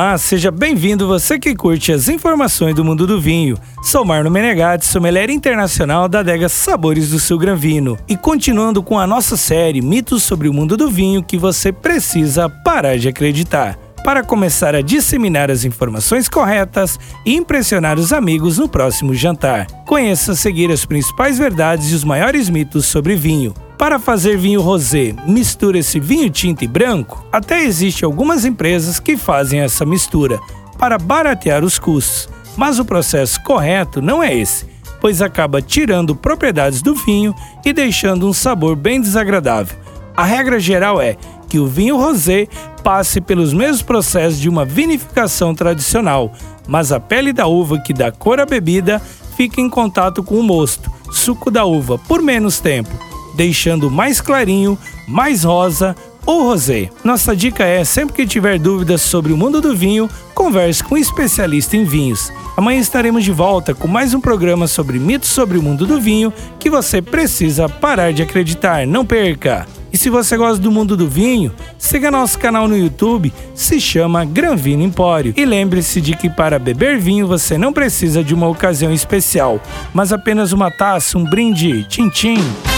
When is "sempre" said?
57.84-58.16